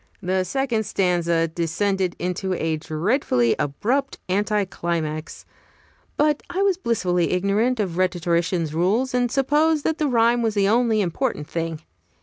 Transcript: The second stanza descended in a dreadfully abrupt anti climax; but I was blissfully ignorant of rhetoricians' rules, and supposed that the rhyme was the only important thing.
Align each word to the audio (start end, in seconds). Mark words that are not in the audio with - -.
The 0.19 0.43
second 0.45 0.83
stanza 0.87 1.47
descended 1.47 2.15
in 2.17 2.33
a 2.53 2.77
dreadfully 2.77 3.55
abrupt 3.59 4.17
anti 4.27 4.65
climax; 4.65 5.45
but 6.17 6.41
I 6.49 6.63
was 6.63 6.75
blissfully 6.79 7.29
ignorant 7.33 7.79
of 7.79 7.97
rhetoricians' 7.97 8.73
rules, 8.73 9.13
and 9.13 9.29
supposed 9.31 9.83
that 9.83 9.99
the 9.99 10.07
rhyme 10.07 10.41
was 10.41 10.55
the 10.55 10.67
only 10.67 11.01
important 11.01 11.47
thing. 11.47 11.81